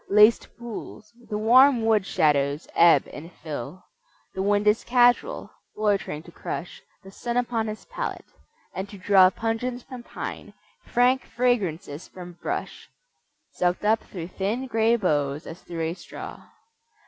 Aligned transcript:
Laced 0.09 0.47
pools: 0.57 1.13
the 1.29 1.37
warm 1.37 1.85
wood 1.85 2.07
shadows 2.07 2.67
ebb 2.73 3.07
and 3.13 3.31
fill. 3.31 3.83
The 4.33 4.41
wind 4.41 4.65
is 4.65 4.83
casual, 4.83 5.51
loitering 5.77 6.23
to 6.23 6.31
crush 6.31 6.81
The 7.03 7.11
sun 7.11 7.37
upon 7.37 7.67
his 7.67 7.85
palate, 7.85 8.25
and 8.73 8.89
to 8.89 8.97
draw 8.97 9.29
Pungence 9.29 9.83
from 9.83 10.01
pine, 10.01 10.55
frank 10.87 11.23
fragrances 11.27 12.07
from 12.07 12.39
brush, 12.41 12.89
Sucked 13.51 13.85
up 13.85 13.99
through 14.03 14.29
thin 14.29 14.65
grey 14.65 14.95
boughs 14.95 15.45
as 15.45 15.61
through 15.61 15.81
a 15.81 15.93
straw. 15.93 16.47